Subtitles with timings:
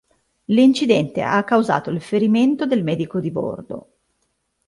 [0.45, 3.89] L'incidente ha causato il ferimento del medico di bordo.